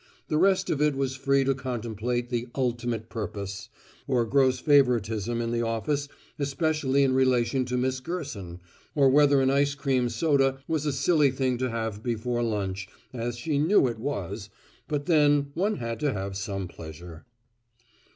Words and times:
The 0.29 0.37
rest 0.39 0.71
of 0.71 0.81
it 0.81 0.95
was 0.95 1.15
free 1.15 1.43
to 1.43 1.53
contemplate 1.53 2.29
the 2.31 2.47
Ultimate 2.55 3.07
Purpose, 3.07 3.69
or 4.07 4.25
gross 4.25 4.57
favoritism 4.57 5.39
in 5.39 5.51
the 5.51 5.61
office 5.61 6.07
especially 6.39 7.03
in 7.03 7.13
relation 7.13 7.65
to 7.65 7.77
Miss 7.77 7.99
Gerson, 7.99 8.61
or 8.95 9.09
whether 9.11 9.41
an 9.41 9.51
ice 9.51 9.75
cream 9.75 10.09
soda 10.09 10.57
was 10.67 10.87
a 10.87 10.91
silly 10.91 11.29
thing 11.29 11.59
to 11.59 11.69
have 11.69 12.01
before 12.01 12.41
lunch, 12.41 12.87
as 13.13 13.37
she 13.37 13.59
knew 13.59 13.85
it 13.87 13.99
was, 13.99 14.49
but 14.87 15.05
then 15.05 15.51
one 15.53 15.75
had 15.75 15.99
to 15.99 16.11
have 16.13 16.35
some 16.35 16.67
pleasure. 16.67 17.27